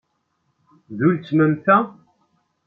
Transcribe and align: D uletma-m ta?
D 0.97 0.99
uletma-m 1.07 1.53
ta? 1.65 1.77